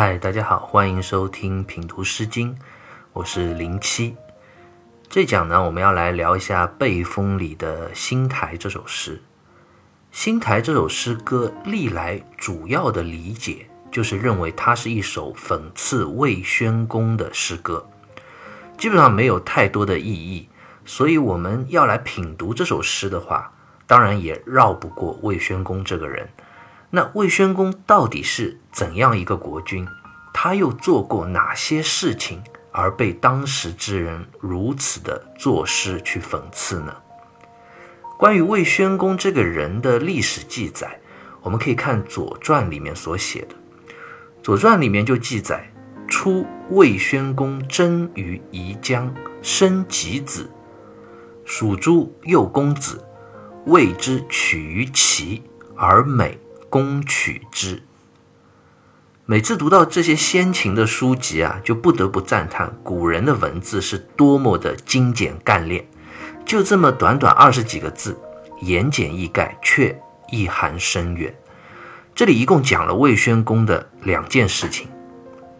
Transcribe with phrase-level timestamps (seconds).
[0.00, 2.56] 嗨，大家好，欢迎收听品读诗经，
[3.12, 4.14] 我是零七。
[5.08, 9.16] 这讲呢，我们要来聊一下《背风》里的《新台》这首诗。
[10.12, 17.84] 《新台》这首诗歌历来主要的理解就是认为它是一首讽刺魏宣公的诗歌，
[18.76, 20.48] 基本上没有太多的意义。
[20.84, 23.52] 所以我们要来品读这首诗的话，
[23.88, 26.30] 当然也绕不过魏宣公这个人。
[26.90, 29.86] 那魏宣公到底是怎样一个国君？
[30.32, 36.94] 他又做过哪些事情，而被当时之人如此的作诗去讽刺呢？
[38.16, 40.98] 关于魏宣公这个人的历史记载，
[41.42, 43.54] 我们可以看《左传》里面所写的，
[44.42, 45.70] 《左传》里面就记载：
[46.08, 50.50] 初，魏宣公征于宜江，生己子，
[51.44, 53.04] 属诸幼公子，
[53.66, 55.42] 谓之取于齐，
[55.76, 56.38] 而美。
[56.68, 57.82] 攻取之。
[59.26, 65.86] 每次读到这些先秦的书籍啊，就不得不赞叹古人的文字是多么的精简干练。
[66.46, 68.18] 就这么短短二十几个字，
[68.62, 71.34] 言简意赅，却意涵深远。
[72.14, 74.88] 这里一共讲了魏宣公的两件事情，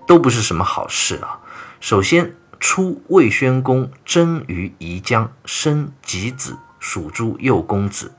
[0.06, 1.40] 都不是什么好事啊。
[1.78, 8.14] 首先，初魏宣公征于宜江，生己子，属诸右公子，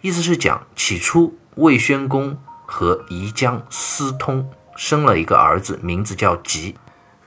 [0.00, 1.36] 意思是讲起初。
[1.56, 6.74] 魏宣公和宜姜私通，生了一个儿子，名字叫吉，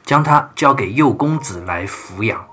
[0.04, 2.44] 将他交给幼公子来抚养。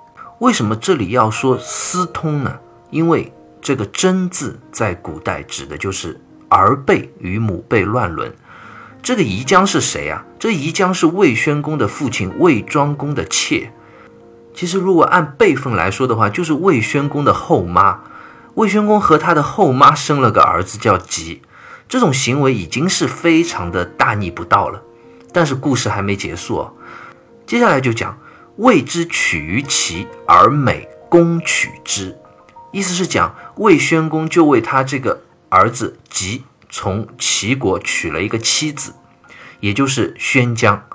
[0.41, 2.59] 为什么这里要说私通呢？
[2.91, 8.35] 因为这个“真”字在古代指的就是儿辈与母辈乱伦。
[9.03, 10.27] 这个宜姜是谁啊？
[10.39, 13.73] 这宜姜是魏宣公的父亲魏庄公的妾。
[14.55, 18.01] 其实如果按辈分来说的话，就是魏宣公的后妈。
[18.57, 21.41] 魏宣公和他的后妈生了个儿子叫吉。
[21.93, 24.83] 这种行为已经是非常的大逆不道了，
[25.31, 26.73] 但是故事还没结束哦，
[27.47, 28.19] 接下来就讲
[28.57, 32.17] 魏之取于齐而美攻取之，
[32.71, 35.21] 意思是讲魏宣公就为他这个
[35.51, 38.95] 儿子即从齐国娶了一个妻子，
[39.61, 40.87] 也就是宣姜，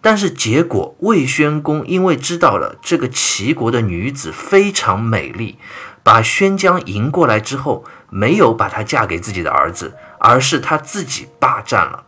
[0.00, 5.58] 但是结果魏宣公因为知道了这个齐国的女子非常美丽，
[6.02, 9.94] 把宣姜迎过来之后，没有把她嫁给自己的儿子。
[10.22, 12.04] 而是他自己霸占了。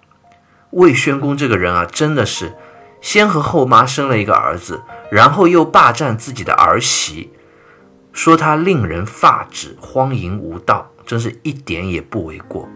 [0.70, 2.54] 魏宣公这个人啊，真的是
[3.00, 7.30] 先和后妈生了一个儿子，然后又霸占自己的儿媳，
[8.12, 12.68] 说他令人发指、荒淫无道，真是一点也不为过。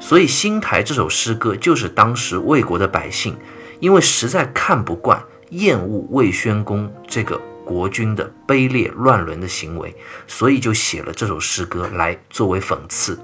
[0.00, 3.36] 所以《新台》这首诗歌就是当时魏国的百姓，
[3.78, 9.94] 因为实在看不惯、厌恶魏宣公这个国君的卑劣乱伦的行为，
[10.26, 13.18] 所以就写了这首诗歌来作为讽刺。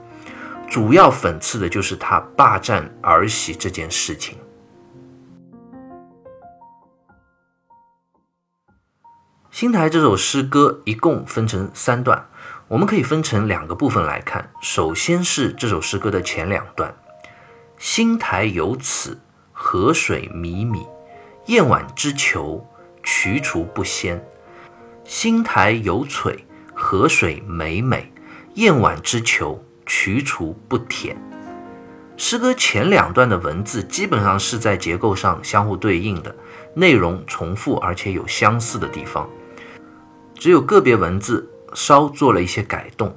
[0.77, 4.37] 主要讽刺的就是他霸占儿媳这件事情。
[9.51, 12.29] 《新台》这首诗歌一共分成三段，
[12.69, 14.51] 我们可以分成两个部分来看。
[14.61, 16.95] 首先是这首诗歌的前两段
[17.81, 19.19] ：“新台有此，
[19.53, 20.87] 河水靡靡，
[21.47, 22.63] 燕婉之裘，
[23.03, 24.23] 衢衢不鲜。
[25.05, 26.39] 新台有璀，
[26.75, 28.13] 河水美美，
[28.57, 31.17] 燕婉之裘。”衢衢不舔。
[32.19, 36.35] 诗歌前两段的文字基本上是在结构上相互对应的，
[36.75, 39.29] 内容重复而且有相似的地方，
[40.35, 43.15] 只有个别文字稍做了一些改动。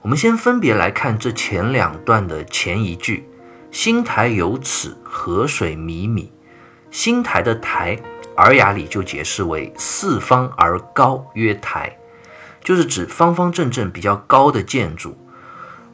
[0.00, 3.28] 我们先分别来看这前两段的前一句
[3.72, 6.28] ：“新台有此，河水靡靡。”
[6.92, 7.96] 新台的台，
[8.36, 11.98] 《尔雅》里就解释为四方而高，曰台，
[12.62, 15.18] 就是指方方正正、比较高的建筑。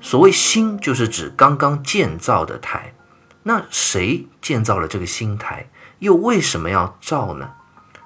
[0.05, 2.93] 所谓新，就是指刚刚建造的台。
[3.45, 5.67] 那谁建造了这个新台？
[6.01, 7.53] 又为什么要造呢？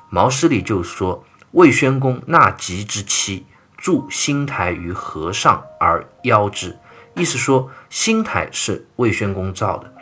[0.09, 3.45] 毛诗里就说：“魏宣公纳吉之妻，
[3.77, 6.79] 筑新台于河上而邀之。”
[7.17, 9.93] 意思说，新台是魏宣公造的，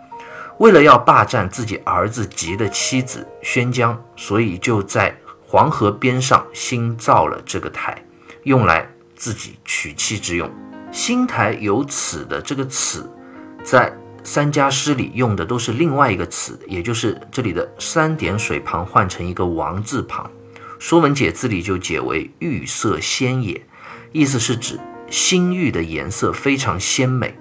[0.59, 5.17] 为了要霸占自己儿子吉的妻子宣姜，所以就在
[5.47, 8.05] 黄河边上新造了这个台，
[8.43, 10.51] 用来自己娶妻之用。
[10.97, 13.07] 新台有此的这个此，
[13.63, 13.95] 在
[14.25, 20.25] 三家诗里用的都是另外一个词，也就是这里的三点水旁换成一个王字旁，
[20.79, 23.61] 《说文解字》里就解为玉色鲜也，
[24.11, 27.35] 意思是指新玉的颜色非常鲜美，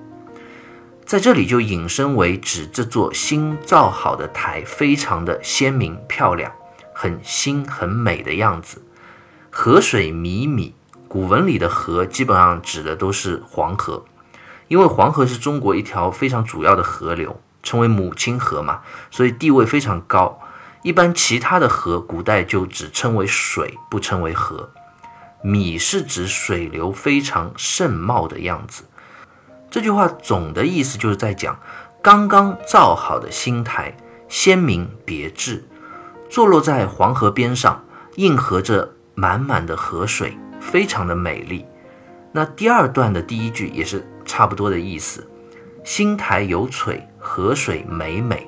[1.06, 6.52] 在这里就引申为指这座新造好的台非常的鲜明漂亮，
[6.94, 8.84] 很新很美的样子，
[9.50, 10.74] 河水靡靡。
[11.16, 14.04] 古文里的河基本上指的都是黄河，
[14.68, 20.38] 因为黄河是中国一条非常主要的河流，称为母亲河嘛，所以地位非常高。
[20.84, 24.70] 一般其他的河，古代就只称为水，不称为河。
[25.42, 28.84] 米是指水流非常盛茂的样子。
[29.72, 31.58] 这句话总的意思就是在讲，
[32.04, 33.96] 刚刚造好的新台，
[34.28, 35.64] 鲜明别致，
[36.30, 37.86] 坐落在黄河边上，
[38.16, 40.38] 映合着满满的河水，
[40.72, 41.66] 非常的美丽。
[42.32, 45.26] 那第二段的第一句也是差不多的意思，
[45.84, 48.48] 新台有翠，河水美美。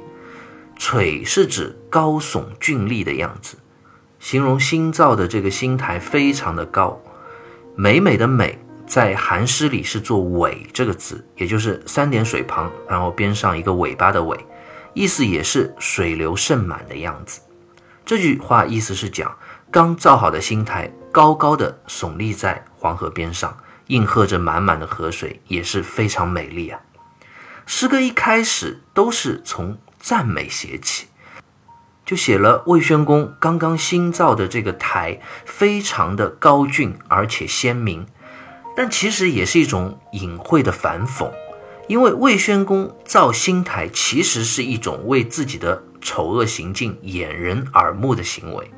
[0.77, 3.57] 璀是指高耸峻丽的样子，
[4.19, 7.01] 形容新造的这个新台非常的高。
[7.75, 8.59] 美美的美。
[8.87, 14.37] 在韩诗里是做尾这个字，也就是三点水旁，然后边上一个尾巴的尾，
[14.93, 17.41] 意思也是水流盛满的样子。
[18.05, 19.37] 这句话意思是讲
[19.69, 26.79] 刚造好的新台高高的耸立在黄河边上，应和着满满的河水，也是非常美丽啊。
[27.65, 31.07] 诗歌一开始都是从赞美写起，
[32.05, 38.05] 就写了魏宣公刚刚新造的这个台非常的高峻而且鲜明。
[38.75, 41.31] 但其实也是一种隐晦的反讽，
[41.87, 48.71] 因为魏宣公造新台其实是一种为自己的丑恶行径掩人耳目的行为。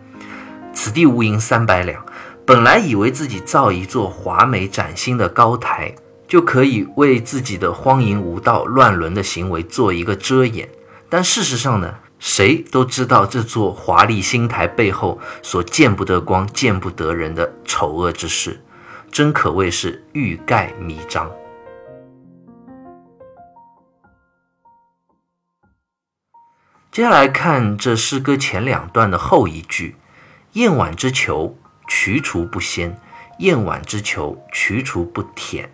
[0.71, 2.05] 此地无银三百两，
[2.49, 5.93] 本来以为自己造一座华美崭新的高台，
[6.27, 10.67] 就可以为自己的荒淫无道、乱伦的行为做一个遮掩。
[11.07, 18.59] 但事实上呢，谁都知道这座华丽新台背后所见不得光、见不得人的丑恶之事。
[19.11, 21.31] 真可谓是欲盖弥彰。
[26.91, 29.97] 接下来看这诗歌前两段的后一句
[30.53, 31.55] ：“燕婉之囚，
[31.89, 32.91] 渠除不鲜；
[33.39, 35.69] 燕婉之求，渠除不舔。”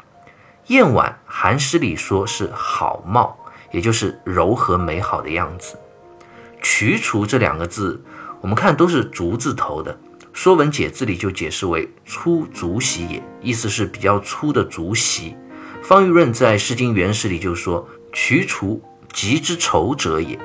[0.68, 3.38] 燕婉，寒诗里说是好貌，
[3.70, 5.78] 也就是柔和美好的样子。
[6.64, 8.04] 渠除这两个字，
[8.42, 9.94] 我们看都是竹字头的。
[10.34, 15.38] 《说文解字》里就解释为粗竹席也，意思是比较粗的竹席。
[15.84, 18.82] 方玉润在《诗经原始》里就说：“渠除，
[19.14, 20.40] 极之丑者也。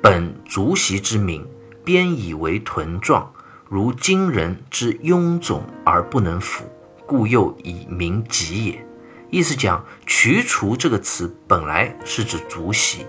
[0.00, 1.44] 本竹席之名，
[1.84, 3.32] 编以为臀状，
[3.68, 6.64] 如今人之臃肿而不能俯，
[7.06, 8.86] 故又以名疾也。”
[9.30, 13.06] 意思讲，“渠除”这个词本来是指竹席，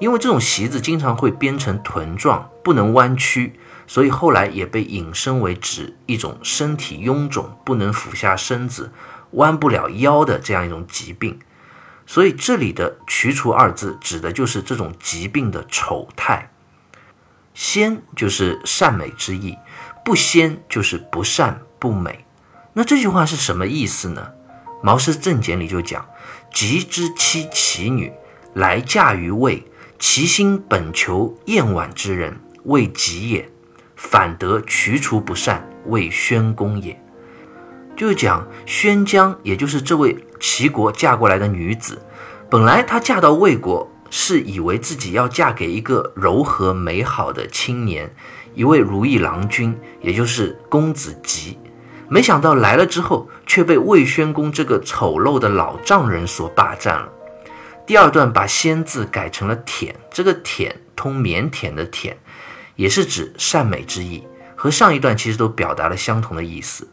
[0.00, 3.52] 因为这种席子经常会编成臀状，不能弯曲。
[3.86, 8.90] 所以后来也被引申为指一种身体臃肿、不能俯下身子、
[9.32, 11.38] 弯不了腰的这样一种疾病。
[12.06, 16.50] 所以这里的“瞿除”二字指的就是这种疾病的丑态。
[17.52, 19.56] 鲜就是善美之意，
[20.04, 22.24] 不鲜就是不善不美。
[22.74, 24.28] 那这句话是什么意思呢？
[24.82, 26.04] 《毛氏正解》里就讲
[26.52, 28.12] ：“吉之妻其女
[28.52, 29.64] 来嫁于魏，
[29.98, 33.48] 其心本求燕婉之人，未吉也。”
[33.96, 37.00] 反得渠除不善，为宣公也。
[37.96, 42.02] 就是讲宣姜，也就是这位齐国嫁过来的女子，
[42.50, 48.14] 本来她嫁到魏国，是以为自己要嫁给一个柔和美好的青年，
[48.54, 51.58] 一位如意郎君，也就是公子吉。
[52.08, 57.08] 没想到来了之后，却被魏宣公这个丑陋的老丈人所霸占了。
[57.86, 62.16] 第二段把“仙”字改成了“舔”，这个“舔”通腼腆的“舔”。
[62.76, 64.24] 也是指善美之意，
[64.56, 66.88] 和上一段其实都表达了相同的意思。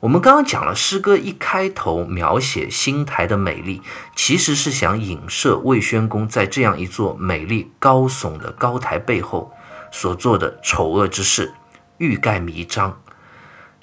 [0.00, 3.80] 我们刚刚讲了，诗歌一开头描写新台的美丽，
[4.14, 9.52] 其实是想影射魏宣公在这样一座美丽高耸的高台背后
[9.90, 11.52] 所做的丑恶之事，
[11.98, 13.00] 欲盖弥彰。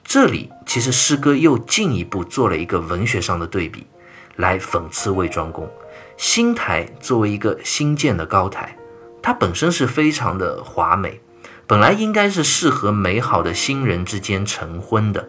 [0.03, 3.87] 这里其实诗歌又进一步做了一个文学上的对比，
[4.35, 5.69] 来讽刺魏庄公。
[6.17, 8.77] 新台作为一个新建的高台。
[9.21, 11.19] 它本身是非常的华美，
[11.65, 15.27] 本来应该是适合美好的新人之间成婚的，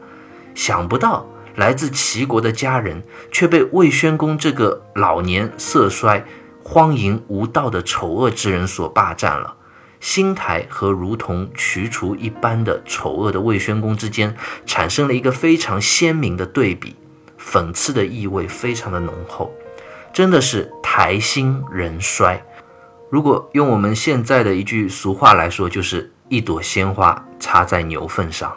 [0.55, 3.03] 想不到来自齐国的家人
[3.33, 6.27] 却被魏宣公这个老年色衰、
[6.63, 9.56] 荒淫无道的丑恶之人所霸占了。
[10.07, 16.95] 新台和如同渠除一般的丑恶的魏宣公之间产生了一个非常鲜明的对比，
[17.37, 19.53] 讽刺的意味非常的浓厚，
[20.13, 22.41] 真的是台新人衰。
[23.11, 28.57] 如果用我们现在的一句俗话来说，就是一朵鲜花插在牛粪上。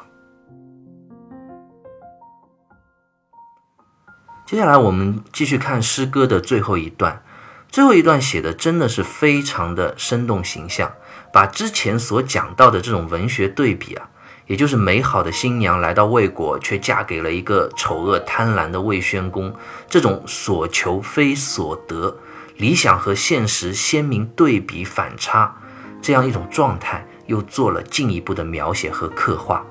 [4.45, 7.23] 接下来我们继续看诗歌的最后一段，
[7.69, 10.91] 最后一段写的真的是非常的生动形象，
[11.31, 14.09] 把之前所讲到的这种文学对比啊，
[14.47, 19.53] 也就是美好的新娘来到魏国，却嫁给了一个丑恶贪婪的魏宣公，
[19.87, 22.17] 这种所求非所得。
[22.57, 25.55] 理想和现实鲜明对比反差，
[26.01, 29.65] 这样一种状态，又做了进一步的描写和刻画。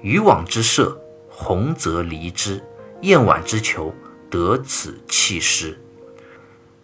[0.00, 0.96] 渔网之射，
[1.28, 2.60] 鸿则离之；
[3.00, 3.92] 燕婉之求，
[4.30, 5.76] 得此弃失。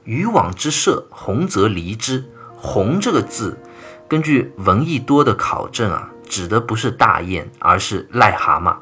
[0.03, 2.25] 渔网之射，鸿则离之。
[2.57, 3.57] 鸿这个字，
[4.07, 8.77] 根据闻一多的考证啊，指的不是大雁，而是癞蛤蟆。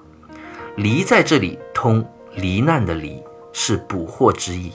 [0.74, 4.72] 离在这里通罹难的离，是捕获之意。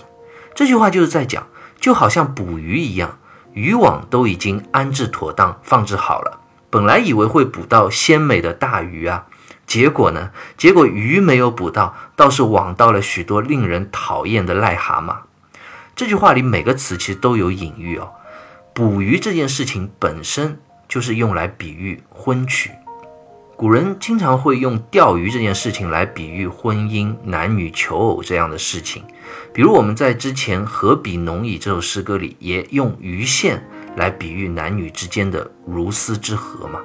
[0.56, 1.46] 这句话就是在讲，
[1.80, 3.20] 就好像捕鱼一样，
[3.54, 6.39] 渔网都已经安置妥当，放置好了。
[6.70, 9.25] 本来以为会捕到鲜美的大鱼啊，
[9.66, 10.32] 结果呢？
[10.58, 15.18] 结果鱼没有捕到，倒是网到了许多令人讨厌的癞蛤蟆。
[15.96, 18.12] 这句话里每个词其实都有隐喻哦。
[18.77, 22.69] 捕鱼这件事情本身就是用来比喻婚娶，
[23.55, 29.03] 古人经常会用钓鱼这件事情来比喻婚姻、男女求偶这样的事情。
[29.51, 36.79] 比如我们在之前《何比浓矣》这首诗歌里，也用鱼线来比喻男女之间的如丝之合嘛。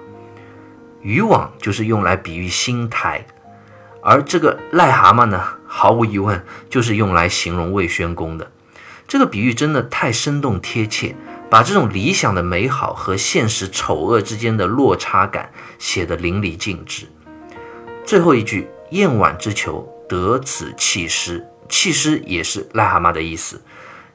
[1.02, 3.22] 渔网就是用来比喻新台，
[4.02, 8.50] 而这个癞蛤蟆呢，毫无疑问就是用来形容魏宣公的。
[9.06, 11.14] 这个比喻真的太生动贴切，
[11.52, 17.06] 把这种理想的美好和现实丑恶之间的落差感写得淋漓尽致。
[18.06, 23.60] 最后一句“燕婉之求，得此弃师”，弃师也是癞蛤蟆的意思。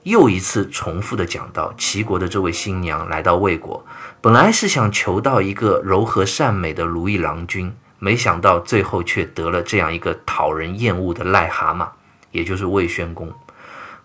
[0.01, 3.85] 又一次重复的讲到，齐国的这位新娘来到魏国，
[4.19, 11.87] 本来是想求到一个柔和善美的如意郎君，没想到最后却得了这样一个讨人厌恶的癞蛤蟆，
[12.31, 13.31] 也就是魏宣公。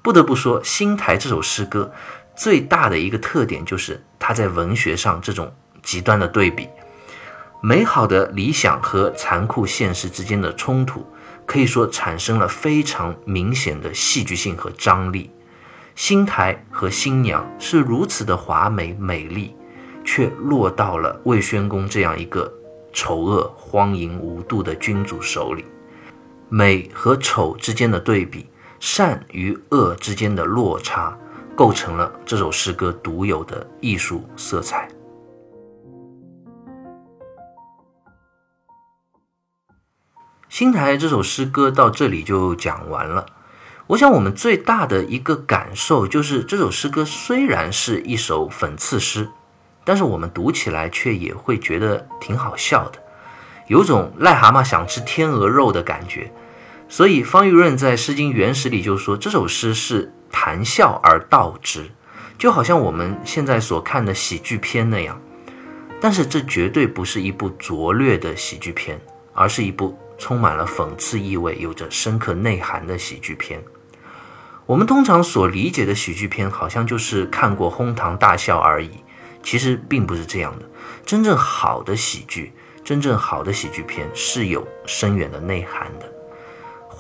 [0.03, 1.93] 不得不说，《新台》这首诗歌
[2.35, 6.69] 最大的一个特点就是它在文学上这种极端的对比，
[7.61, 11.07] 美好的理想和残酷现实之间的冲突，
[11.47, 15.31] 可以说产生了非常明显的戏剧性和张力。
[15.95, 19.55] 新台和新娘是如此的华美美丽，
[20.05, 22.53] 却落到了魏宣公这样一个
[22.93, 25.65] 丑恶荒淫无度的君主手里，
[26.49, 28.47] 美和丑之间的对比。
[28.81, 31.17] 善与恶之间的落差，
[31.57, 34.89] 构成了这首诗歌独有的艺术色彩。
[40.49, 43.25] 新台这首诗歌到这里就讲完了。
[43.89, 49.29] 我想，我们最大的一个感受就是，这首诗歌虽然是一首讽刺诗，
[49.85, 52.99] 但是我们读起来却也会觉得挺好笑的，
[53.67, 56.33] 有种癞蛤蟆想吃天鹅肉的感觉。
[56.89, 61.89] 所以方玉润在《诗经原始》里就说，这首诗是谈笑而道之，
[62.37, 65.21] 就好像我们现在所看的喜剧片那样。
[66.01, 69.01] 但是这绝对不是一部拙劣的喜剧片，
[69.33, 73.63] 而是一部充满了讽刺意味、有着深刻内涵的喜剧片。
[74.67, 78.91] 我们通常所理解的喜剧片，好像就是看过哄堂大笑而已。
[79.45, 80.65] 其实并不是这样的。
[81.05, 82.53] 真正好的喜剧，
[82.85, 86.12] 真正好的喜剧片是有深远的内涵的。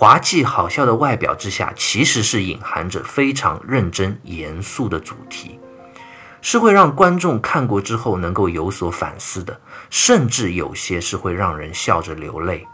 [0.02, 5.60] 滑稽好笑的外表之下，其实是隐含着非常认真严肃的主题，
[6.40, 12.66] 是会让观众看过之后能够有所反思的，甚至有些是会让人笑着流泪。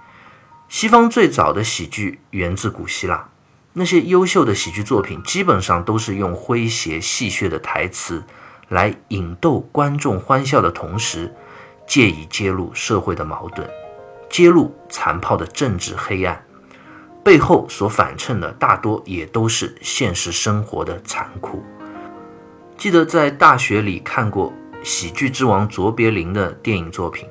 [0.71, 3.29] 西方最早的喜剧源自古希腊，
[3.75, 8.25] 那些优秀的喜剧作品基本上都是用诙谐戏谑的台词
[8.71, 11.31] 来引逗观众欢笑的同时，
[11.87, 13.69] 借以揭露社会的矛盾，
[14.31, 16.43] 揭露残暴的政治黑暗。
[17.29, 21.63] 背后所反衬的大多也都是现实生活的残酷。
[22.79, 24.51] 记得在大学里看过
[24.83, 27.29] 喜剧之王卓别林的电影作品，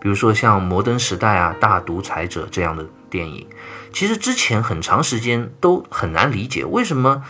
[0.00, 3.46] 比如说像《摩登时代》啊、《大独裁者》这样的电影。
[3.92, 7.22] 其实之前很长时间都很难理解为什么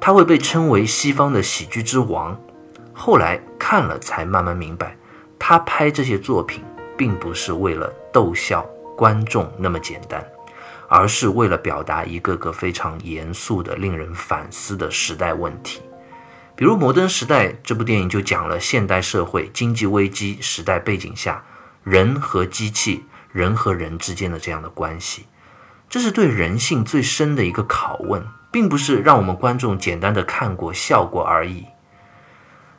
[0.00, 2.40] 他会被称为西方的喜剧之王。
[2.92, 4.96] 后来看了才慢慢明白，
[5.40, 6.62] 他拍这些作品
[6.96, 8.64] 并不是为了逗笑
[8.96, 10.24] 观众那么简单。
[10.88, 15.82] 而是为了表达一个个非常严肃的、令人反思的时代问题，
[16.56, 21.44] 比如《摩登时代》这部电影就讲了现代社会经济危机时代背景下
[21.84, 25.26] 人和机器、人和人之间的这样的关系，
[25.88, 31.66] 这是对人性最深的一个拷问，并不是让我们观众简单的看过笑过而已。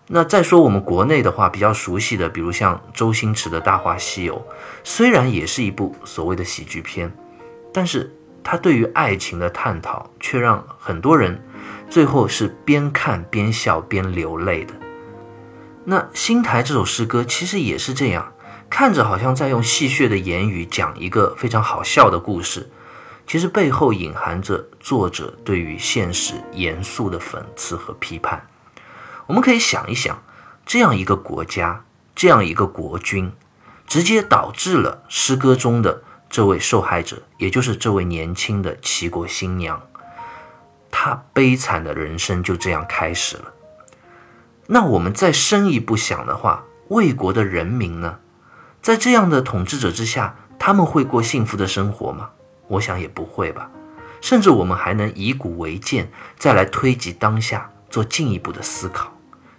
[0.07, 4.35] 那再说我们国内的话，比较熟悉的，比如像周星驰的《大话西游》，
[4.83, 7.15] 虽然也是一部所谓的喜剧片。
[7.71, 11.41] 但是他对于爱情的探讨，却让很多人
[11.89, 14.73] 最后是边看边笑边流泪的。
[15.85, 18.33] 那《新台》这首诗歌其实也是这样，
[18.69, 22.69] 看着好像在用戏谑的言语讲一个非常好笑的故事，
[23.25, 28.47] 其实背后隐含着作者对于现实严肃的讽刺和批判。
[29.27, 30.21] 我们可以想一想，
[30.65, 31.85] 这样一个国家，
[32.15, 33.31] 这样一个国君，
[33.87, 39.81] 直接导致了诗歌中的这位受害者，也就是这位年轻的齐国新娘，
[40.91, 43.45] 她悲惨的人生就这样开始了。
[44.67, 48.19] 那我们再深一步想的话，魏国的人民呢，
[48.81, 52.29] 在这样的统治者之下，他们会过幸福的生活吗？
[52.67, 53.71] 我想也不会吧。
[54.21, 59.17] 甚至我们还能以古为鉴，再来推及当下，做进一步的思考。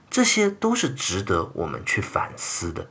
[0.09, 2.87] 这些都是值得我们去反思的。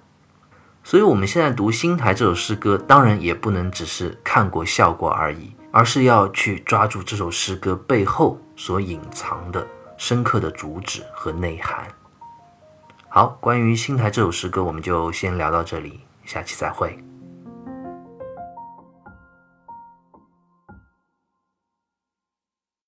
[0.89, 9.67] 所以，我们现在读《新台》这首诗歌，当然也不能只是看过效果而已，而是要去抓住这首诗歌背后所隐藏的
[9.99, 11.87] 深刻的主旨和内涵。
[13.07, 16.97] 好，关于《新台》这首诗歌，我们就先聊到这里，下期再会。